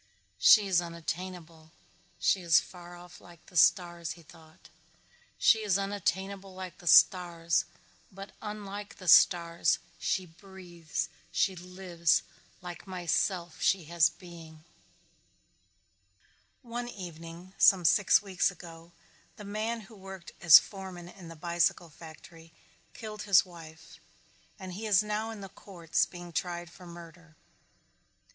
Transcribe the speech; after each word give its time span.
"She 0.39 0.65
is 0.65 0.81
unattainable, 0.81 1.71
she 2.17 2.41
is 2.41 2.59
far 2.59 2.95
off 2.95 3.21
like 3.21 3.45
the 3.45 3.55
stars," 3.55 4.13
he 4.13 4.23
thought. 4.23 4.67
"She 5.37 5.59
is 5.59 5.77
unattainable 5.77 6.55
like 6.55 6.79
the 6.79 6.87
stars 6.87 7.65
but 8.11 8.31
unlike 8.41 8.95
the 8.95 9.07
stars 9.07 9.77
she 9.99 10.25
breathes, 10.25 11.07
she 11.31 11.55
lives, 11.55 12.23
like 12.63 12.87
myself 12.87 13.61
she 13.61 13.83
has 13.93 14.09
being." 14.09 14.63
One 16.63 16.87
evening, 16.89 17.53
some 17.59 17.85
six 17.85 18.23
weeks 18.23 18.49
ago, 18.49 18.93
the 19.35 19.45
man 19.45 19.81
who 19.81 19.95
worked 19.95 20.31
as 20.41 20.57
foreman 20.57 21.09
in 21.09 21.27
the 21.27 21.35
bicycle 21.35 21.91
factory 21.91 22.51
killed 22.95 23.21
his 23.29 23.45
wife 23.45 23.99
and 24.57 24.73
he 24.73 24.87
is 24.87 25.03
now 25.03 25.29
in 25.29 25.41
the 25.41 25.49
courts 25.49 26.07
being 26.07 26.31
tried 26.33 26.71
for 26.71 26.87
murder. 26.87 27.35